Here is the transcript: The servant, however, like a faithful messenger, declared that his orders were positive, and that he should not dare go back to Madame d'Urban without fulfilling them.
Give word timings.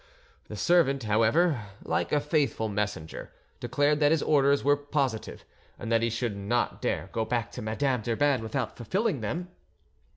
The 0.47 0.55
servant, 0.55 1.03
however, 1.03 1.63
like 1.83 2.11
a 2.11 2.19
faithful 2.19 2.67
messenger, 2.69 3.29
declared 3.59 3.99
that 3.99 4.09
his 4.11 4.23
orders 4.23 4.63
were 4.63 4.75
positive, 4.75 5.45
and 5.77 5.91
that 5.91 6.01
he 6.01 6.09
should 6.09 6.35
not 6.35 6.81
dare 6.81 7.09
go 7.11 7.23
back 7.23 7.51
to 7.51 7.61
Madame 7.61 8.01
d'Urban 8.01 8.41
without 8.41 8.77
fulfilling 8.77 9.21
them. 9.21 9.49